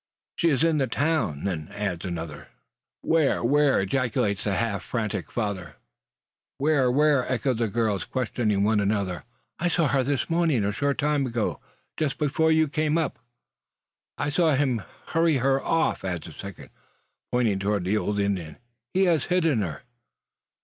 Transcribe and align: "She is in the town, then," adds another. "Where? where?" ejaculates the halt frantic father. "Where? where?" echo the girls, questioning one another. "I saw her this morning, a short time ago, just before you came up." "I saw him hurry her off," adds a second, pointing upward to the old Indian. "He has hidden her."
"She 0.35 0.49
is 0.49 0.63
in 0.63 0.79
the 0.79 0.87
town, 0.87 1.43
then," 1.43 1.67
adds 1.71 2.05
another. 2.05 2.47
"Where? 3.03 3.43
where?" 3.43 3.79
ejaculates 3.79 4.43
the 4.45 4.57
halt 4.57 4.81
frantic 4.81 5.31
father. 5.31 5.75
"Where? 6.57 6.89
where?" 6.89 7.31
echo 7.31 7.53
the 7.53 7.67
girls, 7.67 8.05
questioning 8.05 8.63
one 8.63 8.79
another. 8.79 9.25
"I 9.59 9.67
saw 9.67 9.87
her 9.89 10.01
this 10.03 10.27
morning, 10.27 10.63
a 10.63 10.71
short 10.71 10.97
time 10.97 11.27
ago, 11.27 11.59
just 11.97 12.17
before 12.17 12.51
you 12.51 12.67
came 12.67 12.97
up." 12.97 13.19
"I 14.17 14.29
saw 14.29 14.55
him 14.55 14.81
hurry 15.09 15.37
her 15.37 15.63
off," 15.63 16.03
adds 16.03 16.25
a 16.25 16.33
second, 16.33 16.71
pointing 17.31 17.57
upward 17.61 17.83
to 17.83 17.91
the 17.91 17.97
old 17.99 18.17
Indian. 18.19 18.57
"He 18.95 19.03
has 19.03 19.25
hidden 19.25 19.61
her." 19.61 19.83